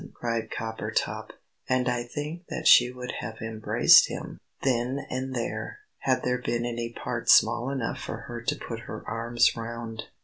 cried 0.15 0.49
Coppertop. 0.49 1.29
And 1.69 1.87
I 1.87 2.01
think 2.01 2.47
that 2.47 2.65
she 2.65 2.91
would 2.91 3.11
have 3.19 3.37
embraced 3.39 4.07
him, 4.07 4.39
then 4.63 5.05
and 5.11 5.35
there, 5.35 5.77
had 5.99 6.23
there 6.23 6.41
been 6.41 6.65
any 6.65 6.91
part 6.91 7.29
small 7.29 7.69
enough 7.69 7.99
for 7.99 8.21
her 8.21 8.41
to 8.41 8.55
put 8.55 8.79
her 8.79 9.07
arms 9.07 9.55
round. 9.55 10.05